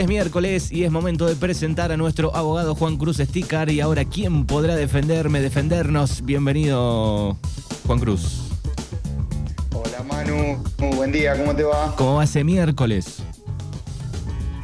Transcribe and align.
Es 0.00 0.08
miércoles 0.08 0.72
y 0.72 0.84
es 0.84 0.90
momento 0.90 1.26
de 1.26 1.36
presentar 1.36 1.92
a 1.92 1.96
nuestro 1.98 2.34
abogado 2.34 2.74
Juan 2.74 2.96
Cruz 2.96 3.18
Sticar. 3.18 3.70
Y 3.70 3.82
ahora, 3.82 4.06
¿quién 4.06 4.46
podrá 4.46 4.74
defenderme, 4.74 5.42
defendernos? 5.42 6.24
Bienvenido, 6.24 7.36
Juan 7.86 7.98
Cruz. 7.98 8.48
Hola 9.74 10.02
Manu, 10.08 10.64
muy 10.78 10.96
buen 10.96 11.12
día, 11.12 11.36
¿cómo 11.36 11.54
te 11.54 11.64
va? 11.64 11.94
¿Cómo 11.96 12.14
va 12.14 12.24
ese 12.24 12.42
miércoles? 12.44 13.18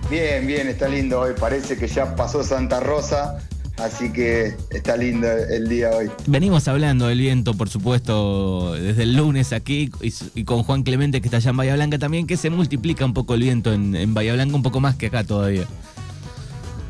Bien, 0.09 0.46
bien, 0.46 0.69
está 0.69 0.89
lindo 0.89 1.21
hoy. 1.21 1.35
Parece 1.39 1.77
que 1.77 1.87
ya 1.87 2.16
pasó 2.16 2.43
Santa 2.43 2.80
Rosa, 2.80 3.37
así 3.79 4.12
que 4.12 4.54
está 4.70 4.96
lindo 4.96 5.29
el 5.29 5.68
día 5.68 5.90
hoy. 5.90 6.11
Venimos 6.26 6.68
hablando 6.68 7.06
del 7.08 7.20
viento, 7.20 7.54
por 7.54 7.68
supuesto, 7.68 8.75
desde 8.75 9.04
el 9.04 9.16
lunes 9.16 9.52
aquí 9.52 9.90
y, 10.02 10.12
y 10.34 10.45
con 10.45 10.62
Juan 10.62 10.82
Clemente, 10.82 11.20
que 11.20 11.29
está 11.29 11.38
allá 11.38 11.50
en 11.50 11.56
Bahía 11.56 11.75
Blanca 11.75 11.98
también, 11.98 12.26
que 12.26 12.36
se 12.36 12.50
multiplica 12.50 13.04
un 13.04 13.14
poco 13.14 13.34
el 13.34 13.43
viento 13.43 13.72
en, 13.72 13.94
en 13.94 14.14
Bahía 14.14 14.34
Blanca, 14.34 14.57
un 14.57 14.62
poco 14.62 14.80
más 14.80 14.96
que 14.96 15.07
acá 15.07 15.25
todavía. 15.25 15.66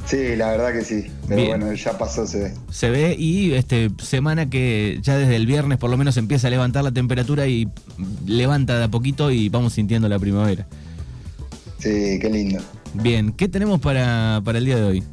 Sí, 0.06 0.36
la 0.36 0.52
verdad 0.52 0.72
que 0.72 0.84
sí. 0.84 1.06
Pero 1.26 1.36
Bien. 1.36 1.48
bueno, 1.48 1.74
ya 1.74 1.98
pasó, 1.98 2.26
se 2.26 2.38
ve. 2.38 2.54
Se 2.70 2.90
ve 2.90 3.16
y 3.18 3.54
este 3.54 3.90
semana 4.00 4.48
que 4.48 5.00
ya 5.02 5.18
desde 5.18 5.34
el 5.34 5.46
viernes 5.46 5.78
por 5.78 5.90
lo 5.90 5.96
menos 5.96 6.16
empieza 6.16 6.46
a 6.46 6.50
levantar 6.50 6.84
la 6.84 6.92
temperatura 6.92 7.48
y 7.48 7.68
levanta 8.24 8.78
de 8.78 8.84
a 8.84 8.88
poquito 8.88 9.32
y 9.32 9.48
vamos 9.48 9.72
sintiendo 9.72 10.08
la 10.08 10.18
primavera. 10.20 10.68
Sí, 11.78 12.18
qué 12.20 12.30
lindo. 12.30 12.62
Bien, 12.94 13.32
¿qué 13.32 13.48
tenemos 13.48 13.80
para, 13.80 14.40
para 14.44 14.58
el 14.58 14.64
día 14.64 14.76
de 14.76 14.84
hoy? 14.84 15.04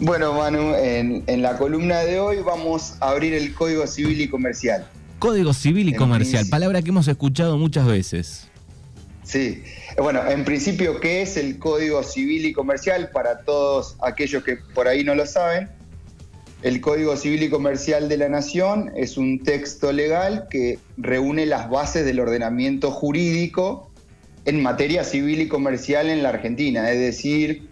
Bueno, 0.00 0.32
Manu, 0.32 0.74
en, 0.76 1.24
en 1.26 1.42
la 1.42 1.56
columna 1.56 2.00
de 2.00 2.20
hoy 2.20 2.36
vamos 2.44 2.94
a 3.00 3.10
abrir 3.10 3.34
el 3.34 3.52
Código 3.54 3.86
Civil 3.86 4.20
y 4.20 4.28
Comercial. 4.28 4.86
Código 5.18 5.52
Civil 5.52 5.88
y 5.88 5.92
En 5.92 5.96
Comercial, 5.96 6.40
principio. 6.42 6.50
palabra 6.50 6.82
que 6.82 6.90
hemos 6.90 7.08
escuchado 7.08 7.58
muchas 7.58 7.86
veces. 7.86 8.46
Sí, 9.24 9.62
bueno, 10.00 10.20
en 10.28 10.44
principio, 10.44 11.00
¿qué 11.00 11.22
es 11.22 11.36
el 11.36 11.58
Código 11.58 12.02
Civil 12.04 12.46
y 12.46 12.52
Comercial? 12.52 13.10
Para 13.12 13.40
todos 13.40 13.96
aquellos 14.00 14.44
que 14.44 14.56
por 14.74 14.86
ahí 14.86 15.02
no 15.02 15.16
lo 15.16 15.26
saben, 15.26 15.68
el 16.62 16.80
Código 16.80 17.16
Civil 17.16 17.42
y 17.42 17.50
Comercial 17.50 18.08
de 18.08 18.16
la 18.18 18.28
Nación 18.28 18.92
es 18.96 19.18
un 19.18 19.42
texto 19.42 19.92
legal 19.92 20.46
que 20.48 20.78
reúne 20.96 21.44
las 21.44 21.68
bases 21.68 22.04
del 22.04 22.20
ordenamiento 22.20 22.92
jurídico 22.92 23.90
en 24.44 24.62
materia 24.62 25.04
civil 25.04 25.40
y 25.42 25.48
comercial 25.48 26.08
en 26.08 26.22
la 26.22 26.30
Argentina. 26.30 26.90
Es 26.90 26.98
decir, 26.98 27.67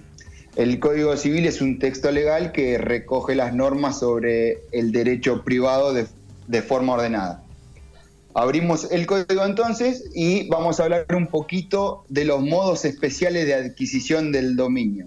el 0.56 0.80
Código 0.80 1.14
Civil 1.18 1.46
es 1.46 1.60
un 1.60 1.78
texto 1.78 2.10
legal 2.10 2.50
que 2.50 2.78
recoge 2.78 3.34
las 3.34 3.54
normas 3.54 3.98
sobre 3.98 4.62
el 4.72 4.90
derecho 4.90 5.44
privado 5.44 5.92
de, 5.92 6.62
forma 6.62 6.94
ordenada. 6.94 7.42
Abrimos 8.32 8.90
el 8.90 9.06
código 9.06 9.44
entonces 9.44 10.04
y 10.14 10.48
vamos 10.48 10.80
a 10.80 10.84
hablar 10.84 11.06
un 11.14 11.26
poquito 11.26 12.04
de 12.08 12.24
los 12.24 12.42
modos 12.42 12.84
especiales 12.84 13.46
de 13.46 13.54
adquisición 13.54 14.32
del 14.32 14.56
dominio. 14.56 15.06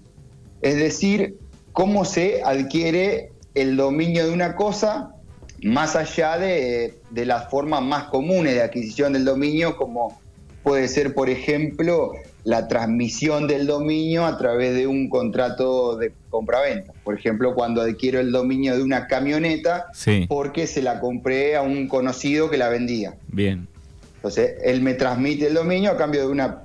Es 0.62 0.76
decir, 0.76 1.38
cómo 1.72 2.06
se 2.06 2.44
adquiere 2.44 3.32
el 3.56 3.76
dominio 3.76 4.28
de 4.28 4.34
una 4.34 4.56
cosa 4.56 5.16
más 5.64 5.96
allá 5.96 6.38
de, 6.38 7.00
de 7.10 7.26
las 7.26 7.50
formas 7.50 7.82
más 7.82 8.06
comunes 8.06 8.54
de 8.54 8.62
adquisición 8.62 9.14
del 9.14 9.26
dominio, 9.26 9.78
como 9.78 10.20
puede 10.64 10.88
ser, 10.88 11.14
por 11.16 11.30
ejemplo, 11.30 12.14
la 12.44 12.68
transmisión 12.68 13.48
del 13.48 13.68
dominio 13.68 14.26
a 14.26 14.38
través 14.38 14.74
de 14.74 14.88
un 14.88 15.10
contrato 15.10 15.98
de 15.98 16.14
compraventa. 16.30 16.94
Por 17.04 17.18
ejemplo, 17.18 17.54
cuando 17.54 17.82
adquiero 17.82 18.20
el 18.20 18.32
dominio 18.32 18.78
de 18.78 18.84
una 18.84 19.08
camioneta 19.08 19.88
Sí, 19.94 20.26
porque 20.28 20.66
se 20.68 20.82
la 20.82 21.00
compré 21.00 21.56
a 21.56 21.62
un 21.62 21.88
conocido 21.88 22.50
que 22.50 22.58
la 22.58 22.70
vendía. 22.70 23.16
bien. 23.28 23.68
Entonces, 24.16 24.56
él 24.64 24.82
me 24.82 24.96
transmite 24.96 25.48
el 25.48 25.54
dominio 25.54 25.92
a 25.92 25.98
cambio 25.98 26.22
de 26.22 26.28
una 26.28 26.64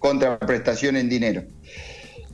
contraprestación 0.00 0.96
en 0.96 1.08
dinero. 1.08 1.44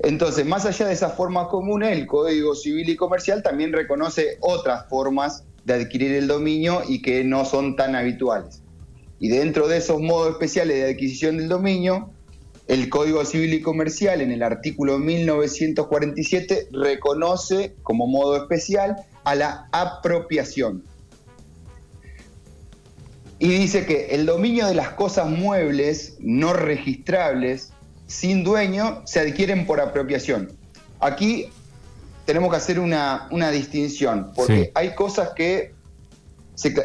Entonces, 0.03 0.47
más 0.47 0.65
allá 0.65 0.87
de 0.87 0.95
esas 0.95 1.15
formas 1.15 1.49
comunes, 1.49 1.93
el 1.93 2.07
Código 2.07 2.55
Civil 2.55 2.89
y 2.89 2.97
Comercial 2.97 3.43
también 3.43 3.73
reconoce 3.73 4.39
otras 4.41 4.89
formas 4.89 5.45
de 5.65 5.75
adquirir 5.75 6.13
el 6.13 6.27
dominio 6.27 6.83
y 6.89 7.03
que 7.03 7.25
no 7.25 7.45
son 7.45 7.77
tan 7.77 7.97
habituales. 7.97 8.63
Y 9.19 9.29
dentro 9.29 9.69
de 9.69 9.79
esos 9.79 10.01
modos 10.01 10.31
especiales 10.33 10.77
de 10.77 10.91
adquisición 10.91 11.39
del 11.39 11.49
dominio, 11.49 12.11
el 12.69 12.89
Código 12.89 13.25
Civil 13.25 13.55
y 13.55 13.63
Comercial 13.63 14.21
en 14.21 14.33
el 14.33 14.43
artículo 14.43 14.99
1947 14.99 16.69
reconoce 16.73 17.75
como 17.83 18.07
modo 18.07 18.37
especial 18.37 18.97
a 19.25 19.35
la 19.35 19.69
apropiación. 19.73 20.83
Y 23.39 23.49
dice 23.49 23.85
que 23.87 24.07
el 24.15 24.27
dominio 24.27 24.67
de 24.67 24.75
las 24.75 24.91
cosas 24.91 25.29
muebles 25.29 26.17
no 26.21 26.55
registrables 26.55 27.71
sin 28.07 28.45
dueño 28.45 29.03
se 29.05 29.21
adquieren 29.21 29.67
por 29.67 29.81
apropiación. 29.81 30.53
Aquí 31.01 31.49
tenemos 32.25 32.51
que 32.51 32.57
hacer 32.57 32.81
una, 32.81 33.29
una 33.31 33.51
distinción, 33.51 34.33
porque 34.35 34.65
Sí. 34.65 34.71
hay 34.75 34.95
cosas 34.95 35.31
que, 35.37 35.75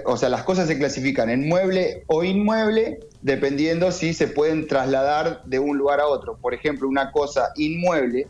o 0.06 0.18
sea, 0.18 0.30
las 0.30 0.44
cosas 0.44 0.68
se 0.68 0.78
clasifican 0.78 1.30
en 1.30 1.48
mueble 1.48 2.04
o 2.08 2.24
inmueble 2.24 3.00
dependiendo 3.22 3.92
si 3.92 4.14
se 4.14 4.28
pueden 4.28 4.68
trasladar 4.68 5.44
de 5.46 5.60
un 5.60 5.78
lugar 5.78 6.00
a 6.00 6.08
otro. 6.08 6.38
Por 6.38 6.54
ejemplo, 6.54 6.88
una 6.88 7.12
cosa 7.12 7.52
inmueble 7.56 8.28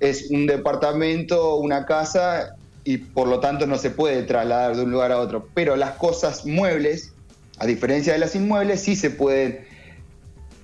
es 0.00 0.30
un 0.30 0.46
departamento, 0.46 1.56
una 1.56 1.86
casa 1.86 2.56
y 2.84 2.98
por 2.98 3.28
lo 3.28 3.40
tanto 3.40 3.66
no 3.66 3.78
se 3.78 3.90
puede 3.90 4.22
trasladar 4.22 4.76
de 4.76 4.82
un 4.82 4.90
lugar 4.90 5.12
a 5.12 5.18
otro. 5.18 5.48
Pero 5.54 5.76
las 5.76 5.92
cosas 5.92 6.44
muebles, 6.44 7.12
a 7.58 7.66
diferencia 7.66 8.12
de 8.12 8.18
las 8.18 8.34
inmuebles, 8.34 8.80
sí 8.82 8.96
se 8.96 9.10
pueden 9.10 9.64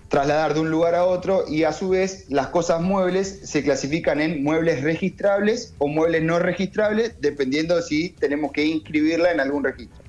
trasladar 0.08 0.54
de 0.54 0.60
un 0.60 0.70
lugar 0.70 0.94
a 0.94 1.04
otro 1.04 1.44
y 1.48 1.64
a 1.64 1.72
su 1.72 1.88
vez 1.88 2.26
las 2.28 2.48
cosas 2.48 2.80
muebles 2.80 3.40
se 3.44 3.62
clasifican 3.62 4.20
en 4.20 4.42
muebles 4.42 4.82
registrables 4.82 5.74
o 5.78 5.88
muebles 5.88 6.22
no 6.22 6.38
registrables 6.38 7.20
dependiendo 7.20 7.80
si 7.82 8.10
tenemos 8.10 8.52
que 8.52 8.64
inscribirla 8.64 9.32
en 9.32 9.40
algún 9.40 9.64
registro. 9.64 10.04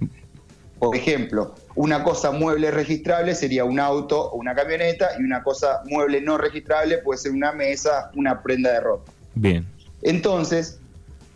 Por 0.80 0.96
ejemplo, 0.96 1.56
una 1.74 2.04
cosa 2.04 2.30
mueble 2.32 2.70
registrable 2.70 3.34
sería 3.34 3.66
un 3.66 3.80
auto 3.80 4.30
o 4.30 4.36
una 4.36 4.54
camioneta 4.54 5.10
y 5.20 5.24
una 5.24 5.42
cosa 5.42 5.82
mueble 5.86 6.22
no 6.22 6.38
registrable 6.38 7.00
puede 7.00 7.18
ser 7.20 7.32
una 7.32 7.52
mesa, 7.52 8.12
una 8.16 8.44
prenda 8.44 8.74
de 8.74 8.82
ropa. 8.82 9.12
Bien. 9.34 9.66
Entonces, 10.04 10.80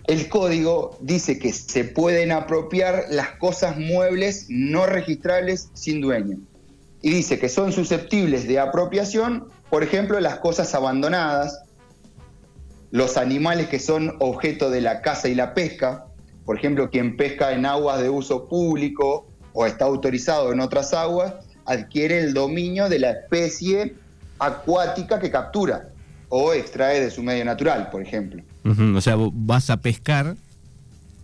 el 0.05 0.29
código 0.29 0.97
dice 1.01 1.39
que 1.39 1.53
se 1.53 1.85
pueden 1.85 2.31
apropiar 2.31 3.05
las 3.09 3.31
cosas 3.31 3.77
muebles 3.77 4.45
no 4.49 4.85
registrables 4.85 5.69
sin 5.73 6.01
dueño. 6.01 6.37
Y 7.01 7.09
dice 7.11 7.39
que 7.39 7.49
son 7.49 7.71
susceptibles 7.71 8.47
de 8.47 8.59
apropiación, 8.59 9.45
por 9.69 9.83
ejemplo, 9.83 10.19
las 10.19 10.37
cosas 10.39 10.73
abandonadas, 10.75 11.61
los 12.91 13.17
animales 13.17 13.67
que 13.69 13.79
son 13.79 14.13
objeto 14.19 14.69
de 14.69 14.81
la 14.81 15.01
caza 15.01 15.27
y 15.29 15.35
la 15.35 15.53
pesca, 15.53 16.05
por 16.45 16.57
ejemplo, 16.57 16.89
quien 16.89 17.17
pesca 17.17 17.53
en 17.53 17.65
aguas 17.65 18.01
de 18.01 18.09
uso 18.09 18.47
público 18.47 19.27
o 19.53 19.65
está 19.65 19.85
autorizado 19.85 20.51
en 20.51 20.59
otras 20.59 20.93
aguas, 20.93 21.33
adquiere 21.65 22.19
el 22.19 22.33
dominio 22.33 22.89
de 22.89 22.99
la 22.99 23.11
especie 23.11 23.95
acuática 24.39 25.19
que 25.19 25.29
captura 25.31 25.87
o 26.29 26.53
extrae 26.53 26.99
de 26.99 27.11
su 27.11 27.23
medio 27.23 27.45
natural, 27.45 27.89
por 27.91 28.01
ejemplo. 28.01 28.43
O 28.95 29.01
sea, 29.01 29.15
vas 29.17 29.69
a 29.69 29.77
pescar 29.77 30.35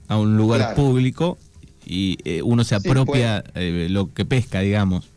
a 0.07 0.17
un 0.17 0.37
lugar 0.37 0.59
Claro. 0.59 0.75
público 0.75 1.37
y 1.85 2.17
eh, 2.25 2.41
uno 2.41 2.63
se 2.63 2.79
Sí, 2.79 2.87
apropia 2.89 3.43
eh, 3.55 3.87
lo 3.89 4.13
que 4.13 4.25
pesca, 4.25 4.59
digamos. 4.61 5.09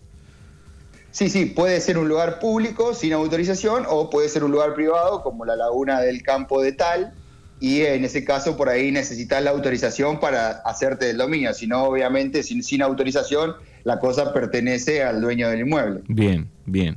Sí, 1.13 1.29
sí, 1.29 1.47
puede 1.47 1.81
ser 1.81 1.99
un 1.99 2.09
lugar 2.09 2.39
público 2.39 2.95
sin 2.95 3.13
autorización 3.13 3.85
o 3.89 4.11
puede 4.11 4.29
ser 4.29 4.45
un 4.45 4.53
lugar 4.53 4.75
privado 4.75 5.23
como 5.23 5.45
la 5.45 5.57
laguna 5.57 6.01
del 6.01 6.23
campo 6.23 6.63
de 6.63 6.73
tal 6.73 7.13
y 7.59 7.81
en 7.83 8.05
ese 8.05 8.25
caso 8.25 8.57
por 8.57 8.69
ahí 8.69 8.93
necesitas 8.93 9.43
la 9.43 9.51
autorización 9.51 10.21
para 10.21 10.51
hacerte 10.65 11.11
el 11.11 11.17
dominio, 11.19 11.53
si 11.53 11.67
no 11.67 11.83
obviamente 11.85 12.43
sin, 12.43 12.63
sin 12.63 12.81
autorización 12.83 13.55
la 13.85 13.99
cosa 13.99 14.33
pertenece 14.33 15.03
al 15.03 15.21
dueño 15.21 15.49
del 15.49 15.61
inmueble. 15.61 16.03
Bien, 16.07 16.49
bien. 16.67 16.97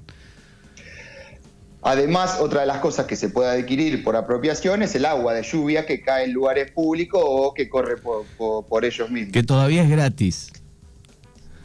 Además, 1.86 2.38
otra 2.40 2.62
de 2.62 2.68
las 2.68 2.78
cosas 2.78 3.06
que 3.08 3.18
se 3.18 3.28
puede 3.30 3.50
adquirir 3.60 4.04
por 4.06 4.16
apropiación 4.16 4.84
es 4.84 4.96
el 4.96 5.06
agua 5.06 5.34
de 5.34 5.44
lluvia 5.44 5.86
que 5.86 6.02
cae 6.02 6.24
en 6.26 6.32
lugares 6.32 6.72
públicos 6.72 7.22
o 7.26 7.54
que 7.54 7.68
corre 7.68 7.98
por, 7.98 8.26
por- 8.38 8.66
por 8.66 8.86
ellos 8.86 9.10
mismos. 9.12 9.34
Que 9.34 9.44
todavía 9.44 9.84
es 9.84 9.90
gratis. 9.90 10.54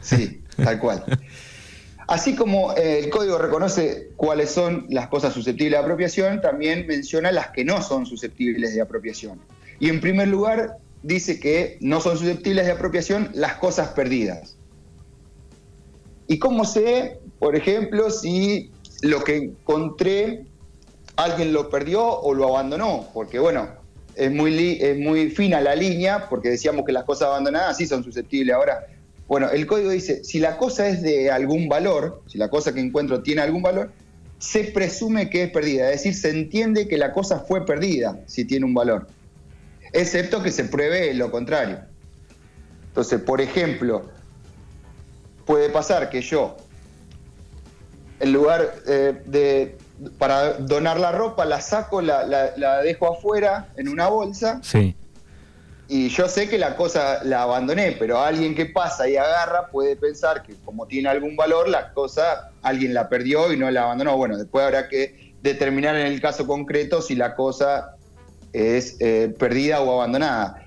Sí, 0.01 0.41
tal 0.61 0.79
cual. 0.79 1.05
Así 2.09 2.35
como 2.35 2.73
eh, 2.73 2.97
el 2.97 3.11
código 3.11 3.37
reconoce 3.37 4.09
cuáles 4.15 4.49
son 4.49 4.87
las 4.89 5.09
cosas 5.09 5.31
susceptibles 5.31 5.73
de 5.73 5.83
apropiación, 5.83 6.41
también 6.41 6.87
menciona 6.87 7.31
las 7.31 7.51
que 7.51 7.63
no 7.63 7.83
son 7.83 8.07
susceptibles 8.07 8.73
de 8.73 8.81
apropiación. 8.81 9.39
Y 9.79 9.89
en 9.89 10.01
primer 10.01 10.27
lugar, 10.27 10.77
dice 11.03 11.39
que 11.39 11.77
no 11.81 12.01
son 12.01 12.17
susceptibles 12.17 12.65
de 12.65 12.71
apropiación 12.71 13.29
las 13.35 13.57
cosas 13.57 13.89
perdidas. 13.89 14.57
¿Y 16.25 16.39
cómo 16.39 16.65
sé, 16.65 17.19
por 17.37 17.55
ejemplo, 17.55 18.09
si 18.09 18.71
lo 19.03 19.23
que 19.23 19.35
encontré 19.35 20.45
alguien 21.15 21.53
lo 21.53 21.69
perdió 21.69 22.03
o 22.03 22.33
lo 22.33 22.47
abandonó? 22.47 23.07
Porque 23.13 23.37
bueno, 23.37 23.69
es 24.15 24.31
muy, 24.31 24.79
es 24.81 24.97
muy 24.97 25.29
fina 25.29 25.61
la 25.61 25.75
línea, 25.75 26.27
porque 26.27 26.49
decíamos 26.49 26.85
que 26.87 26.91
las 26.91 27.03
cosas 27.03 27.27
abandonadas 27.27 27.77
sí 27.77 27.85
son 27.85 28.03
susceptibles. 28.03 28.55
Ahora, 28.55 28.87
bueno, 29.29 29.51
el 29.51 29.67
código 29.67 29.91
dice, 29.91 30.23
si 30.23 30.39
la 30.39 30.57
cosa 30.57 30.89
es 30.89 31.03
de 31.03 31.29
algún 31.29 31.69
valor, 31.69 32.23
si 32.25 32.39
la 32.39 32.49
cosa 32.49 32.73
que 32.73 32.79
encuentro 32.79 33.21
tiene 33.21 33.41
algún 33.41 33.61
valor, 33.61 33.91
se 34.39 34.63
presume 34.63 35.29
que 35.29 35.43
es 35.43 35.51
perdida, 35.51 35.91
es 35.91 36.03
decir, 36.03 36.15
se 36.15 36.31
entiende 36.31 36.87
que 36.87 36.97
la 36.97 37.13
cosa 37.13 37.39
fue 37.39 37.63
perdida 37.63 38.19
si 38.25 38.43
tiene 38.43 38.65
un 38.65 38.73
valor, 38.73 39.07
excepto 39.93 40.41
que 40.41 40.51
se 40.51 40.63
pruebe 40.63 41.13
lo 41.13 41.29
contrario. 41.29 41.79
Entonces, 42.87 43.21
por 43.21 43.39
ejemplo, 43.39 44.09
puede 45.45 45.69
pasar 45.69 46.09
que 46.09 46.21
yo, 46.21 46.57
en 48.19 48.33
lugar 48.33 48.73
eh, 48.87 49.21
de 49.27 49.77
para 50.17 50.53
donar 50.53 50.99
la 50.99 51.11
ropa, 51.11 51.45
la 51.45 51.61
saco, 51.61 52.01
la, 52.01 52.25
la, 52.25 52.81
dejo 52.81 53.13
afuera 53.13 53.69
en 53.77 53.89
una 53.89 54.07
bolsa. 54.07 54.59
Sí. 54.63 54.95
Y 55.91 56.09
yo 56.09 56.29
sé 56.29 56.47
que 56.47 56.59
la 56.59 56.75
cosa 56.75 57.23
la 57.23 57.41
abandoné, 57.41 57.95
pero 57.97 58.19
alguien 58.19 58.53
que 58.53 58.67
pasa 58.67 59.09
y 59.09 59.17
agarra 59.17 59.69
puede 59.71 59.95
pensar 59.95 60.43
que 60.43 60.53
como 60.63 60.85
tiene 60.85 61.09
algún 61.09 61.35
valor, 61.35 61.67
la 61.67 61.93
cosa 61.93 62.51
alguien 62.61 62.93
la 62.93 63.09
perdió 63.09 63.51
y 63.51 63.57
no 63.57 63.71
la 63.71 63.85
abandonó. 63.85 64.15
Bueno, 64.15 64.37
después 64.37 64.63
habrá 64.63 64.87
que 64.87 65.33
determinar 65.41 65.95
en 65.95 66.05
el 66.05 66.21
caso 66.21 66.45
concreto 66.45 67.01
si 67.01 67.15
la 67.15 67.33
cosa 67.33 67.95
es 68.53 68.97
eh, 68.99 69.33
perdida 69.39 69.81
o 69.81 69.91
abandonada. 69.91 70.63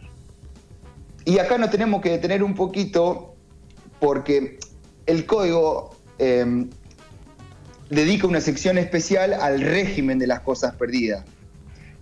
Y 1.24 1.38
acá 1.38 1.56
nos 1.56 1.70
tenemos 1.70 2.02
que 2.02 2.10
detener 2.10 2.42
un 2.42 2.56
poquito 2.56 3.36
porque 4.00 4.58
el 5.06 5.24
código 5.24 5.94
eh, 6.18 6.66
dedica 7.90 8.26
una 8.26 8.40
sección 8.40 8.76
especial 8.76 9.34
al 9.34 9.60
régimen 9.60 10.18
de 10.18 10.26
las 10.26 10.40
cosas 10.40 10.74
perdidas. 10.74 11.24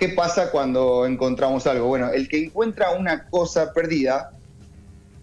¿Qué 0.00 0.08
pasa 0.08 0.50
cuando 0.50 1.06
encontramos 1.06 1.66
algo? 1.66 1.86
Bueno, 1.86 2.10
el 2.10 2.28
que 2.28 2.44
encuentra 2.44 2.90
una 2.90 3.28
cosa 3.28 3.72
perdida 3.72 4.32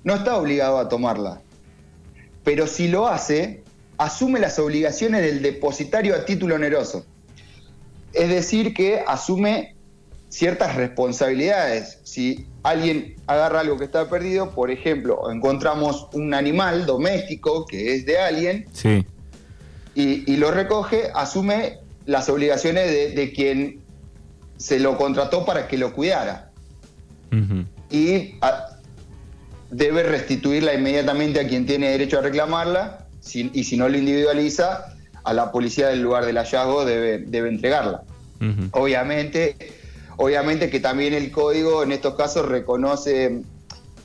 no 0.04 0.16
está 0.16 0.38
obligado 0.38 0.78
a 0.78 0.88
tomarla, 0.88 1.42
pero 2.44 2.68
si 2.68 2.88
lo 2.88 3.08
hace, 3.08 3.64
asume 3.98 4.40
las 4.40 4.58
obligaciones 4.60 5.22
del 5.22 5.42
depositario 5.42 6.16
a 6.16 6.24
título 6.24 6.56
oneroso. 6.56 7.06
Es 8.14 8.30
decir, 8.30 8.74
que 8.74 9.04
asume 9.06 9.76
ciertas 10.30 10.76
responsabilidades. 10.76 12.00
Si 12.04 12.48
alguien 12.64 13.16
agarra 13.28 13.62
algo 13.62 13.78
que 13.78 13.86
está 13.86 14.10
perdido, 14.10 14.52
por 14.52 14.72
ejemplo, 14.72 15.30
encontramos 15.30 16.08
un 16.14 16.34
animal 16.34 16.86
doméstico 16.86 17.66
que 17.66 17.96
es 17.96 18.06
de 18.06 18.20
alguien, 18.20 18.68
sí 18.72 19.06
y, 19.98 20.38
lo 20.38 20.52
recoge, 20.52 21.10
asume 21.16 21.80
las 22.06 22.30
obligaciones 22.30 23.16
de, 23.16 23.34
quien 23.34 23.82
se 24.58 24.80
lo 24.80 24.98
contrató 24.98 25.46
para 25.46 25.68
que 25.68 25.78
lo 25.78 25.94
cuidara. 25.94 26.52
Y 27.90 28.36
debe 29.70 30.04
restituirla 30.04 30.74
inmediatamente 30.74 31.40
a 31.40 31.48
quien 31.48 31.66
tiene 31.66 31.90
derecho 31.90 32.20
a 32.20 32.22
reclamarla, 32.22 33.06
y 33.34 33.64
si 33.64 33.78
no 33.78 33.90
lo 33.90 33.98
individualiza, 33.98 34.94
a 35.24 35.34
la 35.34 35.52
policía 35.52 35.90
del 35.90 36.02
lugar 36.02 36.26
del 36.26 36.38
hallazgo 36.38 36.86
debe, 36.86 37.20
debe 37.20 37.50
entregarla. 37.50 38.04
Obviamente, 38.72 39.56
obviamente 40.16 40.70
que 40.70 40.80
también 40.80 41.14
el 41.14 41.32
código 41.32 41.84
en 41.84 41.92
estos 41.92 42.16
casos 42.16 42.48
reconoce 42.48 43.42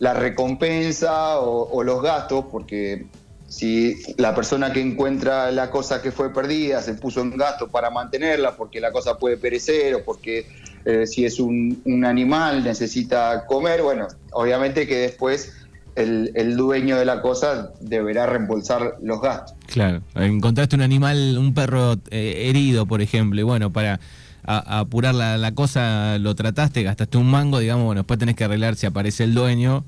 la 0.00 0.14
recompensa 0.14 1.38
o 1.38 1.82
los 1.84 2.02
gastos, 2.02 2.46
porque 2.50 3.06
si 3.52 3.99
la 4.16 4.34
persona 4.34 4.72
que 4.72 4.81
encuentra 4.81 5.50
la 5.50 5.70
cosa 5.70 6.00
que 6.00 6.10
fue 6.10 6.32
perdida 6.32 6.81
se 6.81 6.94
puso 6.94 7.20
en 7.20 7.37
gasto 7.37 7.69
para 7.69 7.90
mantenerla 7.90 8.56
porque 8.56 8.81
la 8.81 8.90
cosa 8.90 9.19
puede 9.19 9.37
perecer 9.37 9.94
o 9.94 10.02
porque 10.02 10.46
eh, 10.87 11.06
si 11.06 11.26
es 11.26 11.38
un, 11.38 11.82
animal 12.06 12.64
necesita 12.64 13.44
comer, 13.44 13.82
bueno, 13.82 14.08
obviamente 14.32 14.87
que 14.87 14.96
después 14.96 15.52
el, 15.96 16.56
dueño 16.56 16.96
de 16.96 17.04
la 17.04 17.20
cosa 17.20 17.72
deberá 17.82 18.25
reembolsar 18.25 18.96
los 19.02 19.20
gastos. 19.20 19.54
Claro, 19.66 20.00
encontraste 20.14 20.75
un 20.75 20.82
animal, 20.82 21.37
un 21.37 21.52
perro 21.52 21.96
eh, 22.10 22.46
herido, 22.49 22.87
por 22.87 23.02
ejemplo, 23.02 23.38
y 23.38 23.44
bueno, 23.44 23.70
para 23.70 24.00
apurar 24.44 25.14
la, 25.14 25.52
cosa 25.54 26.16
lo 26.19 26.34
trataste, 26.34 26.82
gastaste 26.84 27.19
un 27.19 27.31
mango, 27.31 27.58
digamos, 27.58 27.84
bueno, 27.84 28.00
después 28.00 28.19
tenés 28.19 28.34
que 28.34 28.44
arreglar 28.44 28.76
si 28.76 28.87
aparece 28.87 29.25
el 29.25 29.34
dueño. 29.34 29.84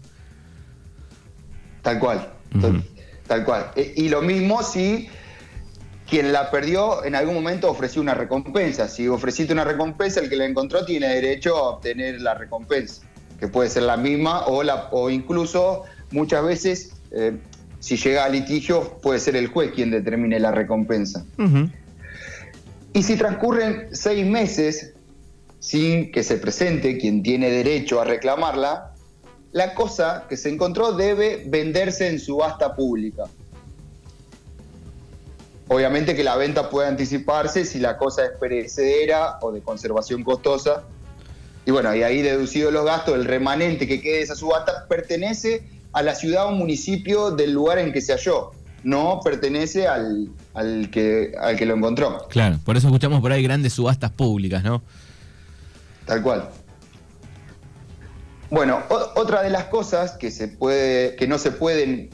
Tal 1.81 1.99
cual. 1.99 2.29
Tal 3.27 3.45
cual. 3.45 3.71
E, 3.77 3.93
y 3.97 4.09
lo 4.09 4.23
mismo 4.23 4.63
si 4.63 5.09
quien 6.09 6.33
la 6.33 6.51
perdió 6.51 7.05
en 7.05 7.15
algún 7.15 7.35
momento 7.35 7.71
ofreció 7.71 8.03
una 8.03 8.15
recompensa. 8.15 8.89
Si 8.89 9.09
ofreciste 9.09 9.53
una 9.53 9.65
recompensa, 9.65 10.21
el 10.21 10.29
que 10.29 10.37
la 10.37 10.45
encontró 10.45 10.85
tiene 10.85 11.09
derecho 11.09 11.57
a 11.57 11.71
obtener 11.71 12.21
la 12.21 12.35
recompensa, 12.35 13.03
que 13.41 13.49
puede 13.49 13.71
ser 13.71 13.85
la 13.85 13.97
misma 13.97 14.47
o, 14.47 14.63
la, 14.63 14.89
o 14.93 15.11
incluso 15.11 15.85
muchas 16.11 16.45
veces, 16.45 16.93
eh, 17.11 17.37
si 17.81 17.97
llega 17.97 18.25
a 18.25 18.29
litigio, 18.29 18.99
puede 19.03 19.19
ser 19.19 19.37
el 19.37 19.49
juez 19.49 19.73
quien 19.75 19.91
determine 19.91 20.39
la 20.39 20.53
recompensa. 20.53 21.25
Y 22.93 23.03
si 23.03 23.17
transcurren 23.17 23.89
seis 23.93 24.25
meses 24.25 24.95
sin 25.59 26.13
que 26.13 26.23
se 26.23 26.37
presente 26.37 26.99
quien 26.99 27.23
tiene 27.23 27.51
derecho 27.51 28.01
a 28.01 28.05
reclamarla, 28.05 28.94
la 29.55 29.73
cosa 29.73 30.25
que 30.29 30.37
se 30.37 30.51
encontró 30.51 30.93
debe 30.93 31.45
venderse 31.47 32.09
en 32.09 32.19
subasta 32.19 32.75
pública. 32.75 33.23
Obviamente 35.69 36.17
que 36.17 36.25
la 36.25 36.37
venta 36.37 36.69
puede 36.69 36.89
anticiparse 36.89 37.65
si 37.65 37.79
la 37.79 37.97
cosa 37.97 38.25
es 38.25 38.33
perecedera 38.33 39.39
o 39.41 39.53
de 39.53 39.61
conservación 39.61 40.25
costosa. 40.25 40.83
Y 41.65 41.71
bueno, 41.71 41.95
y 41.95 42.03
ahí 42.03 42.21
deducido 42.21 42.73
los 42.73 42.85
gastos, 42.85 43.15
el 43.15 43.25
remanente 43.27 43.87
que 43.87 44.03
quede 44.03 44.17
de 44.17 44.23
esa 44.23 44.35
subasta 44.35 44.87
pertenece 44.89 45.63
a 45.93 46.03
la 46.03 46.17
ciudad 46.17 46.47
o 46.47 46.51
municipio 46.51 47.31
del 47.31 47.53
lugar 47.53 47.79
en 47.79 47.93
que 47.93 48.01
se 48.01 48.13
halló, 48.13 48.51
no 48.83 49.21
pertenece 49.23 49.87
al, 49.87 50.31
al, 50.53 50.91
que, 50.91 51.33
al 51.41 51.57
que 51.57 51.65
lo 51.65 51.77
encontró. 51.77 52.27
Claro, 52.29 52.59
por 52.65 52.77
eso 52.77 52.89
escuchamos 52.89 53.21
por 53.21 53.31
ahí 53.31 53.45
grandes 53.45 53.73
subastas 53.73 54.11
públicas, 54.11 54.65
¿no? 54.65 54.83
Tal 56.07 56.23
cual. 56.23 56.51
Bueno, 58.55 58.85
otra 59.17 59.43
de 59.43 59.51
las 59.51 59.65
cosas 59.65 60.13
que, 60.13 60.31
se 60.31 60.47
puede, 60.47 61.17
que 61.17 61.27
no 61.27 61.39
se 61.39 61.51
pueden 61.51 62.11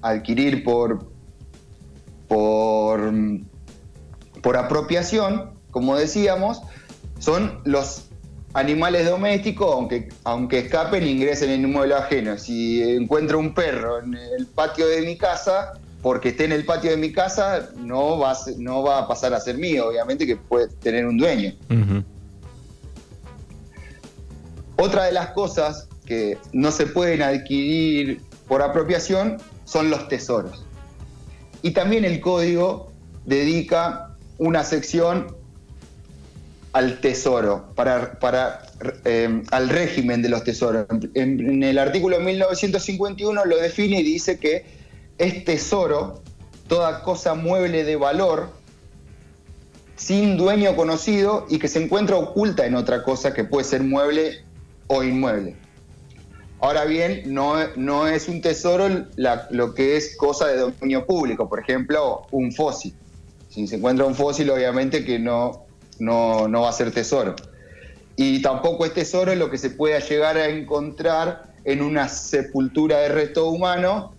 adquirir 0.00 0.62
por, 0.62 1.10
por, 2.28 3.12
por 4.40 4.56
apropiación, 4.56 5.54
como 5.72 5.96
decíamos, 5.96 6.62
son 7.18 7.62
los 7.64 8.10
animales 8.54 9.10
domésticos, 9.10 9.74
aunque, 9.74 10.08
aunque 10.22 10.60
escapen, 10.60 11.04
ingresen 11.04 11.50
en 11.50 11.64
un 11.64 11.72
mueble 11.72 11.94
ajeno. 11.96 12.38
Si 12.38 12.80
encuentro 12.80 13.40
un 13.40 13.52
perro 13.52 14.04
en 14.04 14.14
el 14.14 14.46
patio 14.46 14.86
de 14.86 15.02
mi 15.02 15.18
casa, 15.18 15.72
porque 16.00 16.28
esté 16.28 16.44
en 16.44 16.52
el 16.52 16.64
patio 16.64 16.92
de 16.92 16.96
mi 16.96 17.10
casa, 17.10 17.70
no 17.76 18.20
va 18.20 18.30
a, 18.30 18.36
no 18.56 18.84
va 18.84 18.98
a 18.98 19.08
pasar 19.08 19.34
a 19.34 19.40
ser 19.40 19.58
mío, 19.58 19.88
obviamente 19.88 20.28
que 20.28 20.36
puede 20.36 20.68
tener 20.68 21.06
un 21.06 21.18
dueño. 21.18 21.54
Otra 24.76 25.04
de 25.04 25.12
las 25.12 25.30
cosas 25.30 25.88
que 26.04 26.38
no 26.52 26.70
se 26.70 26.86
pueden 26.86 27.22
adquirir 27.22 28.20
por 28.48 28.62
apropiación 28.62 29.38
son 29.64 29.90
los 29.90 30.08
tesoros. 30.08 30.64
Y 31.62 31.70
también 31.70 32.04
el 32.04 32.20
código 32.20 32.90
dedica 33.24 34.16
una 34.38 34.64
sección 34.64 35.36
al 36.72 37.00
tesoro, 37.00 37.72
para, 37.74 38.62
eh, 39.04 39.42
al 39.50 39.68
régimen 39.68 40.22
de 40.22 40.30
los 40.30 40.42
tesoros. 40.42 40.86
En, 41.14 41.40
en, 41.40 41.62
el 41.62 41.78
artículo 41.78 42.18
1951 42.18 43.44
lo 43.44 43.56
define 43.58 44.00
y 44.00 44.02
dice 44.02 44.38
que 44.38 44.64
es 45.18 45.44
tesoro 45.44 46.22
toda 46.68 47.02
cosa 47.02 47.34
mueble 47.34 47.84
de 47.84 47.96
valor 47.96 48.50
sin 49.96 50.36
dueño 50.36 50.74
conocido 50.74 51.46
y 51.48 51.58
que 51.58 51.68
se 51.68 51.84
encuentra 51.84 52.16
oculta 52.16 52.66
en 52.66 52.74
otra 52.74 53.04
cosa 53.04 53.34
que 53.34 53.44
puede 53.44 53.64
ser 53.64 53.82
mueble 53.82 54.44
o 54.92 55.02
inmueble. 55.02 55.56
Ahora 56.60 56.84
bien, 56.84 57.22
no, 57.26 57.56
no 57.76 58.06
es 58.06 58.28
un 58.28 58.40
tesoro 58.42 59.06
lo 59.50 59.74
que 59.74 59.96
es 59.96 60.16
cosa 60.16 60.46
de 60.48 60.58
dominio 60.58 61.06
público, 61.06 61.48
por 61.48 61.58
ejemplo, 61.58 62.26
un 62.30 62.52
fósil. 62.52 62.94
Si 63.48 63.66
se 63.66 63.76
encuentra 63.76 64.04
un 64.04 64.14
fósil, 64.14 64.50
obviamente 64.50 65.04
que 65.04 65.18
no, 65.18 65.64
no, 65.98 66.48
va 66.60 66.68
a 66.68 66.72
ser 66.72 66.92
tesoro. 66.92 67.34
Y 68.16 68.42
tampoco 68.42 68.84
es 68.84 68.92
tesoro 68.92 69.34
lo 69.34 69.50
que 69.50 69.58
se 69.58 69.70
pueda 69.70 69.98
llegar 69.98 70.36
a 70.36 70.48
encontrar 70.48 71.54
en 71.64 71.80
una 71.82 72.08
sepultura 72.08 72.98
de 72.98 73.08
resto 73.08 73.48
humano, 73.48 74.14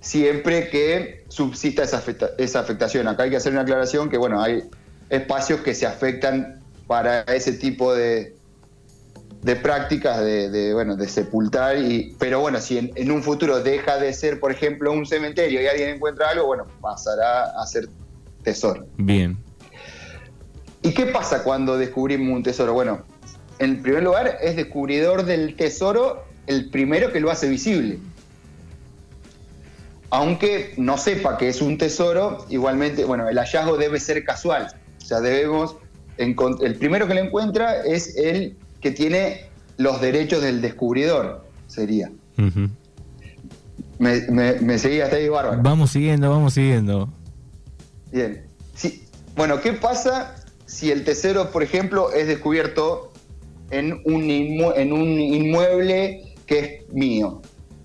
siempre 0.00 0.68
que 0.68 1.24
subsista 1.28 1.84
esa, 1.84 2.02
esa 2.36 2.60
afectación. 2.60 3.06
Acá 3.06 3.22
hay 3.22 3.30
que 3.30 3.36
hacer 3.36 3.52
una 3.52 3.62
aclaración 3.62 4.10
que, 4.10 4.18
bueno, 4.18 4.42
hay 4.42 4.64
espacios 5.08 5.60
que 5.60 5.74
se 5.74 5.86
afectan 5.86 6.60
para 6.86 7.20
ese 7.22 7.52
tipo 7.52 7.94
de, 7.94 8.37
de 9.48 9.56
prácticas 9.56 10.22
de, 10.22 10.74
bueno, 10.74 10.94
de 10.94 11.08
sepultar, 11.08 11.78
y, 11.78 12.14
pero 12.18 12.38
bueno, 12.38 12.60
si 12.60 12.76
en, 12.94 13.10
un 13.10 13.22
futuro 13.22 13.62
deja 13.62 13.96
de 13.96 14.12
ser, 14.12 14.40
por 14.40 14.52
ejemplo, 14.52 14.92
un 14.92 15.06
cementerio 15.06 15.62
y 15.62 15.66
alguien 15.66 15.88
encuentra 15.88 16.28
algo, 16.28 16.48
bueno, 16.48 16.66
pasará 16.82 17.58
a 17.58 17.66
ser 17.66 17.88
tesoro. 18.42 18.86
Bien. 18.98 19.38
¿Y 20.82 20.92
qué 20.92 21.06
pasa 21.06 21.44
cuando 21.44 21.78
descubrimos 21.78 22.36
un 22.36 22.42
tesoro? 22.42 22.74
Bueno, 22.74 23.04
en 23.58 23.80
primer 23.80 24.02
lugar, 24.02 24.36
es 24.42 24.54
descubridor 24.54 25.24
del 25.24 25.56
tesoro 25.56 26.26
el 26.46 26.68
primero 26.68 27.10
que 27.10 27.18
lo 27.18 27.30
hace 27.30 27.48
visible. 27.48 28.00
aunque 30.10 30.74
no 30.76 30.98
sepa 30.98 31.38
que 31.38 31.48
es 31.48 31.62
un 31.62 31.78
tesoro, 31.78 32.44
igualmente, 32.50 33.06
bueno, 33.06 33.26
el 33.30 33.38
hallazgo 33.38 33.78
debe 33.78 33.98
ser 33.98 34.22
casual. 34.24 34.74
O 35.02 35.06
sea, 35.06 35.20
debemos, 35.20 35.76
el 36.18 36.74
primero 36.78 37.08
que 37.08 37.14
lo 37.14 37.20
encuentra 37.20 37.80
es 37.82 38.14
el 38.14 38.54
que 38.80 38.90
tiene 38.90 39.46
los 39.76 40.00
derechos 40.00 40.42
del 40.42 40.60
descubridor, 40.60 41.44
sería. 41.66 42.10
me, 43.98 44.20
me, 44.28 44.78
seguía 44.78 45.04
hasta 45.04 45.16
ahí, 45.16 45.28
bárbaro. 45.28 45.60
Vamos 45.62 45.90
siguiendo, 45.90 46.30
vamos 46.30 46.54
siguiendo. 46.54 47.08
Bien. 48.12 48.46
Sí. 48.74 49.04
Bueno, 49.36 49.60
¿qué 49.60 49.72
pasa 49.72 50.34
si 50.66 50.90
el 50.90 51.04
tesoro, 51.04 51.50
por 51.50 51.62
ejemplo, 51.62 52.12
es 52.12 52.26
descubierto 52.26 53.12
en 53.70 54.00
un, 54.04 54.30
en 54.30 54.92
un 54.92 55.20
inmueble 55.20 56.34
que 56.46 56.58
es 56.58 56.92
mío? 56.92 57.40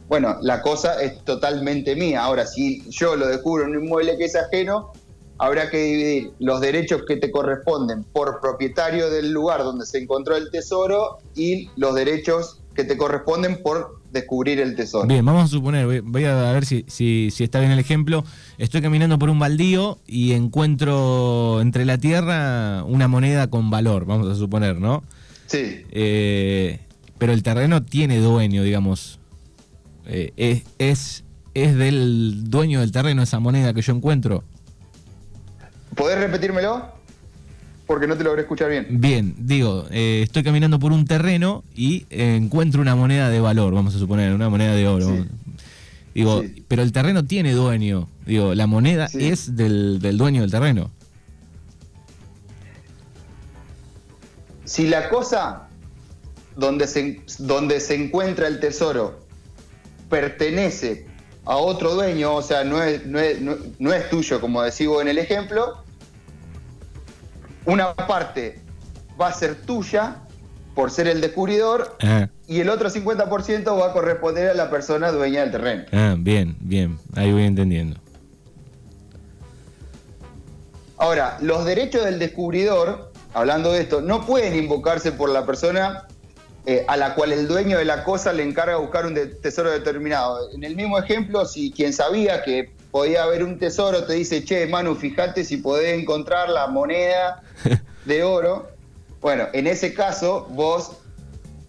Bueno, 0.08 0.38
la 0.42 0.62
cosa 0.62 1.02
es 1.02 1.24
totalmente 1.24 1.96
mía. 1.96 2.24
Ahora, 2.24 2.46
si 2.46 2.84
yo 2.90 3.16
lo 3.16 3.28
descubro 3.28 3.64
en 3.64 3.76
un 3.76 3.86
inmueble 3.86 4.18
que 4.18 4.26
es 4.26 4.36
ajeno, 4.36 4.94
habrá 5.38 5.70
que 5.70 5.78
dividir 5.78 6.32
los 6.40 6.62
derechos 6.62 7.04
que 7.08 7.18
te 7.18 7.32
corresponden 7.32 8.04
por 8.04 8.40
propietario 8.42 9.10
del 9.10 9.32
lugar 9.32 9.64
donde 9.64 9.86
se 9.86 9.98
encontró 9.98 10.36
el 10.36 10.50
tesoro 10.52 11.18
y 11.36 11.70
los 11.76 11.96
derechos 11.96 12.60
que 12.76 12.84
te 12.84 12.98
corresponden 12.98 13.62
por 13.62 14.02
descubrir 14.12 14.60
el 14.60 14.76
tesoro. 14.76 15.08
Bien, 15.08 15.26
vamos 15.26 15.46
a 15.46 15.48
suponer, 15.48 16.02
voy, 16.02 16.26
a 16.26 16.52
ver 16.52 16.66
si, 16.66 16.86
si, 16.88 17.30
está 17.40 17.60
bien 17.60 17.72
el 17.72 17.80
ejemplo. 17.80 18.24
Estoy 18.58 18.82
caminando 18.82 19.20
por 19.20 19.30
un 19.30 19.40
baldío 19.40 20.00
y 20.08 20.34
encuentro 20.34 21.62
entre 21.62 21.86
la 21.86 21.98
tierra 21.98 22.84
una 22.86 23.08
moneda 23.08 23.50
con 23.50 23.70
valor, 23.70 24.06
vamos 24.06 24.30
a 24.30 24.36
suponer, 24.36 24.80
¿no? 24.80 25.04
Sí. 25.48 25.84
Eh, 25.92 26.80
pero 27.18 27.34
el 27.34 27.44
terreno 27.44 27.84
tiene 27.84 28.20
dueño, 28.20 28.64
digamos. 28.64 29.20
Eh, 30.06 30.32
es, 30.36 30.64
es, 30.80 31.24
es 31.54 31.76
del 31.76 32.50
dueño 32.50 32.82
del 32.82 32.92
terreno 32.92 33.24
esa 33.24 33.40
moneda 33.40 33.74
que 33.74 33.82
yo 33.82 33.94
encuentro. 33.94 34.44
¿Podés 35.96 36.20
repetírmelo? 36.20 36.88
Porque 37.86 38.08
no 38.08 38.18
te 38.18 38.24
logré 38.24 38.44
escuchar 38.44 38.70
bien. 38.70 38.88
Bien, 38.90 39.36
digo, 39.38 39.86
eh, 39.92 40.22
estoy 40.24 40.44
caminando 40.44 40.80
por 40.80 40.92
un 40.92 41.06
terreno 41.06 41.64
y 41.76 42.06
encuentro 42.10 42.82
una 42.82 42.96
moneda 42.96 43.30
de 43.30 43.40
valor, 43.40 43.74
vamos 43.74 43.96
a 43.96 44.00
suponer, 44.00 44.34
una 44.34 44.50
moneda 44.50 44.74
de 44.74 44.88
oro. 44.88 45.26
Digo, 46.14 46.44
pero 46.68 46.84
el 46.84 46.92
terreno 46.92 47.26
tiene 47.26 47.54
dueño. 47.54 48.08
Digo, 48.26 48.54
la 48.54 48.68
moneda 48.68 49.10
es 49.14 49.56
del, 49.56 50.00
dueño 50.18 50.42
del 50.42 50.52
terreno. 50.52 50.92
Si 54.64 54.88
la 54.88 55.10
cosa 55.10 55.68
donde 56.56 56.88
se, 56.88 57.22
donde 57.40 57.80
se 57.80 57.96
encuentra 57.96 58.48
el 58.48 58.60
tesoro 58.60 59.20
pertenece 60.10 61.08
a 61.46 61.58
otro 61.58 61.96
dueño, 61.96 62.36
o 62.36 62.42
sea, 62.42 62.64
no 62.64 62.82
es, 62.82 63.06
no 63.06 63.20
es, 63.20 64.10
tuyo, 64.10 64.40
como 64.40 64.62
decimos 64.62 65.02
en 65.02 65.10
el 65.10 65.18
ejemplo, 65.18 65.83
una 67.66 67.94
parte 67.96 68.60
va 69.20 69.28
a 69.28 69.34
ser 69.34 69.56
tuya 69.56 70.18
por 70.76 70.92
ser 70.92 71.08
el 71.08 71.22
descubridor 71.22 71.96
ah. 72.02 72.28
y 72.48 72.60
el 72.60 72.70
otro 72.70 72.90
50% 72.90 73.80
va 73.80 73.88
a 73.88 73.94
corresponder 73.94 74.50
a 74.50 74.54
la 74.54 74.70
persona 74.70 75.12
dueña 75.12 75.42
del 75.42 75.52
terreno. 75.52 75.84
Ah, 75.92 76.16
bien, 76.18 76.58
bien, 76.60 77.00
ahí 77.16 77.32
voy 77.32 77.44
entendiendo. 77.44 78.00
Ahora, 80.98 81.38
los 81.42 81.66
derechos 81.66 82.06
del 82.06 82.18
descubridor, 82.18 83.12
hablando 83.34 83.72
de 83.72 83.82
esto, 83.82 84.02
no 84.02 84.26
pueden 84.26 84.56
invocarse 84.56 85.12
por 85.12 85.30
la 85.30 85.46
persona 85.46 86.08
eh, 86.66 86.86
a 86.88 86.96
la 86.96 87.14
cual 87.14 87.34
el 87.34 87.48
dueño 87.48 87.78
de 87.78 87.86
la 87.86 88.04
cosa 88.04 88.32
le 88.32 88.44
encarga 88.44 88.78
buscar 88.78 89.06
un 89.06 89.16
tesoro 89.42 89.70
determinado. 89.70 90.50
En 90.54 90.64
el 90.64 90.76
mismo 90.76 90.98
ejemplo, 90.98 91.46
si 91.46 91.72
quien 91.72 91.92
sabía 91.92 92.42
que 92.44 92.74
podía 92.94 93.24
haber 93.24 93.44
un 93.44 93.58
tesoro 93.58 94.06
te 94.06 94.14
dice, 94.14 94.46
che, 94.46 94.68
Manu, 94.68 94.94
fíjate 94.94 95.44
si 95.44 95.58
podés 95.58 96.00
encontrar 96.00 96.48
la 96.48 96.68
moneda 96.68 97.42
de 98.06 98.24
oro, 98.24 98.70
bueno, 99.20 99.48
en 99.52 99.66
ese 99.66 99.96
caso 99.96 100.46
vos 100.52 100.98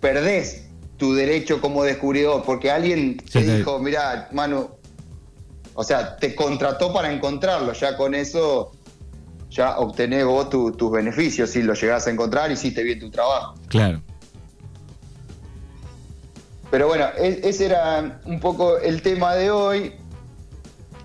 perdés 0.00 0.66
tu 0.98 1.14
derecho 1.14 1.62
como 1.62 1.82
descubridor, 1.82 2.42
porque 2.44 2.70
alguien 2.70 3.16
te 3.16 3.40
dijo, 3.40 3.78
mira, 3.78 4.28
Manu, 4.32 4.68
o 5.72 5.82
sea, 5.82 6.14
te 6.18 6.34
contrató 6.34 6.92
para 6.92 7.10
encontrarlo, 7.10 7.72
ya 7.72 7.96
con 7.96 8.14
eso 8.14 8.72
ya 9.48 9.78
obtenés 9.78 10.26
vos 10.26 10.50
tus 10.50 10.92
beneficios 10.92 11.48
si 11.48 11.62
lo 11.62 11.72
llegás 11.72 12.06
a 12.06 12.10
encontrar 12.10 12.50
y 12.50 12.52
hiciste 12.52 12.82
bien 12.82 13.00
tu 13.00 13.10
trabajo. 13.10 13.54
Claro. 13.68 14.02
Pero 16.70 16.86
bueno, 16.86 17.06
e-, 17.16 17.40
ese 17.44 17.64
era 17.64 18.20
un 18.26 18.40
poco 18.40 18.76
el 18.76 19.00
tema 19.00 19.34
de 19.36 19.50
hoy, 19.50 19.94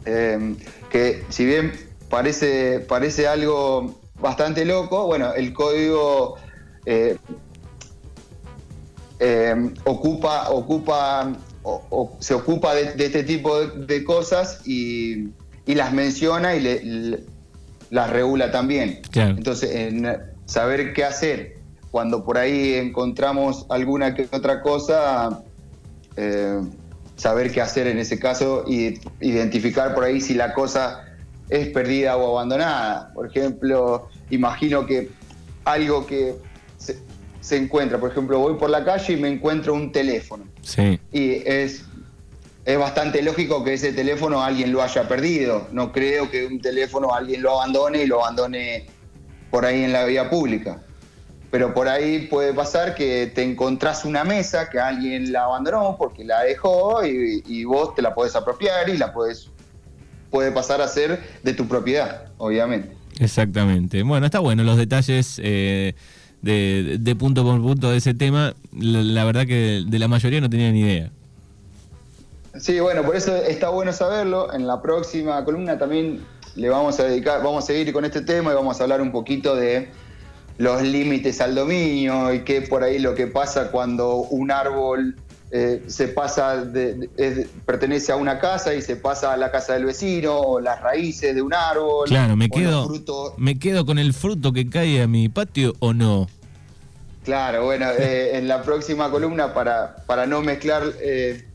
em, 0.10 0.56
que 0.90 1.24
si 1.30 1.46
bien 1.46 1.72
parece, 2.10 2.80
parece 2.80 3.28
algo 3.28 4.00
bastante 4.20 4.66
loco, 4.66 5.06
bueno, 5.06 5.34
el 5.34 5.54
código 5.54 6.36
eh, 6.86 7.18
em, 9.20 9.74
ocupa, 9.86 10.50
ocupa 10.50 11.32
o, 11.64 12.18
se 12.20 12.34
ocupa 12.34 12.74
de, 12.74 13.06
este 13.06 13.24
tipo 13.24 13.62
de, 13.62 14.04
cosas 14.04 14.62
y, 14.66 15.30
las 15.66 15.94
menciona 15.94 16.56
y 16.56 17.16
las 17.92 18.10
regula 18.10 18.52
también. 18.52 19.02
Entonces, 19.14 19.76
en 19.76 20.08
saber 20.46 20.94
qué 20.94 21.04
hacer 21.04 21.60
cuando 21.92 22.24
por 22.24 22.38
ahí 22.38 22.74
encontramos 22.74 23.66
alguna 23.70 24.14
que 24.16 24.28
otra 24.32 24.62
cosa, 24.62 25.44
eh, 26.16 26.60
saber 27.20 27.52
qué 27.52 27.60
hacer 27.60 27.86
en 27.88 28.00
ese 28.00 28.18
caso 28.18 28.64
y 28.66 28.98
identificar 29.20 29.94
por 29.94 30.06
ahí 30.06 30.22
si 30.22 30.34
la 30.34 30.54
cosa 30.54 31.06
es 31.50 31.68
perdida 31.68 32.16
o 32.16 32.38
abandonada. 32.38 33.12
Por 33.14 33.28
ejemplo, 33.28 34.08
imagino 34.30 34.86
que 34.86 35.10
algo 35.66 36.06
que 36.08 36.36
se, 36.78 37.58
encuentra, 37.58 38.00
por 38.00 38.12
ejemplo, 38.12 38.40
voy 38.40 38.56
por 38.56 38.70
la 38.70 38.86
calle 38.86 39.14
y 39.14 39.18
me 39.18 39.28
encuentro 39.28 39.74
un 39.74 39.92
teléfono. 39.92 40.46
Sí. 40.62 40.98
Y 41.12 41.42
es, 41.46 41.84
es 42.64 42.80
bastante 42.80 43.22
lógico 43.22 43.66
que 43.66 43.74
ese 43.74 43.92
teléfono 43.92 44.42
alguien 44.42 44.72
lo 44.72 44.82
haya 44.82 45.06
perdido. 45.08 45.68
No 45.74 45.92
creo 45.92 46.32
que 46.32 46.46
un 46.46 46.62
teléfono 46.62 47.14
alguien 47.14 47.42
lo 47.42 47.60
abandone 47.60 48.04
y 48.04 48.08
lo 48.08 48.24
abandone 48.24 48.86
por 49.52 49.66
ahí 49.66 49.84
en 49.84 49.92
la 49.92 50.06
vía 50.06 50.30
pública 50.30 50.80
pero 51.52 51.74
por 51.74 51.88
ahí 51.88 52.28
puede 52.28 52.54
pasar 52.54 52.96
que 52.96 53.32
te 53.34 53.44
encontrás 53.44 54.06
una 54.06 54.24
mesa 54.24 54.70
que 54.70 54.80
alguien 54.80 55.32
la 55.32 55.46
abandonó 55.46 55.96
porque 55.98 56.24
la 56.24 56.44
dejó 56.44 57.04
y, 57.06 57.64
vos 57.64 57.96
te 57.96 58.02
la 58.02 58.14
podés 58.14 58.36
apropiar 58.36 58.90
y 58.90 58.98
la 58.98 59.12
podés, 59.14 59.50
puede 60.30 60.52
pasar 60.52 60.82
a 60.82 60.88
ser 60.88 61.20
de 61.44 61.54
tu 61.54 61.68
propiedad, 61.68 62.26
obviamente. 62.38 62.96
Exactamente. 63.20 64.04
Bueno, 64.04 64.26
está 64.26 64.40
bueno 64.40 64.64
los 64.64 64.78
detalles 64.78 65.42
eh, 65.44 65.96
de, 66.42 67.16
punto 67.18 67.44
por 67.44 67.60
punto 67.62 67.92
de 67.92 67.98
ese 67.98 68.14
tema. 68.14 68.54
La, 68.72 69.26
verdad 69.26 69.46
que 69.46 69.84
de 69.86 70.00
la 70.00 70.08
mayoría 70.08 70.42
no 70.42 70.50
tenía 70.50 70.72
ni 70.72 70.82
idea. 70.82 71.12
Sí, 72.60 72.80
bueno, 72.80 73.04
por 73.04 73.16
eso 73.16 73.36
está 73.36 73.70
bueno 73.70 73.92
saberlo. 73.92 74.54
En 74.54 74.68
la 74.68 74.82
próxima 74.82 75.44
columna 75.44 75.78
también 75.80 76.22
le 76.56 76.70
vamos 76.70 77.00
a 77.00 77.06
dedicar, 77.06 77.44
vamos 77.44 77.64
a 77.64 77.68
seguir 77.68 77.92
con 77.92 78.06
este 78.06 78.22
tema 78.22 78.52
y 78.52 78.56
vamos 78.56 78.80
a 78.80 78.84
hablar 78.84 79.02
un 79.02 79.12
poquito 79.12 79.56
de 79.56 79.90
los 80.60 80.82
límites 80.82 81.40
al 81.40 81.56
dominio 81.56 82.34
y 82.34 82.42
qué 82.42 82.62
por 82.62 82.84
ahí 82.84 83.00
lo 83.00 83.16
que 83.16 83.28
pasa 83.28 83.72
cuando 83.72 84.18
un 84.18 84.52
árbol 84.52 85.16
eh, 85.52 85.82
se 85.88 86.10
pasa 86.10 86.66
de, 86.66 87.10
pertenece 87.66 88.12
a 88.12 88.18
una 88.18 88.40
casa 88.40 88.76
y 88.76 88.82
se 88.82 88.98
pasa 88.98 89.32
a 89.32 89.38
la 89.38 89.52
casa 89.52 89.74
del 89.74 89.86
vecino 89.86 90.38
o 90.38 90.60
las 90.60 90.82
raíces 90.82 91.34
de 91.34 91.42
un 91.42 91.54
árbol. 91.54 92.10
Claro, 92.10 92.36
me 92.36 92.50
quedo 92.50 92.92
me 93.38 93.58
quedo 93.58 93.86
con 93.86 93.98
el 94.00 94.14
fruto 94.14 94.52
que 94.52 94.70
cae 94.70 95.02
a 95.02 95.08
mi 95.08 95.30
patio 95.30 95.74
o 95.80 95.94
no. 95.94 96.28
Claro, 97.24 97.64
bueno, 97.64 97.88
eh, 97.98 98.32
en 98.38 98.50
la 98.50 98.62
próxima 98.62 99.10
columna 99.10 99.54
para, 99.54 99.96
para 100.08 100.26
no 100.26 100.42
mezclar 100.42 100.84
eh, 101.02 101.46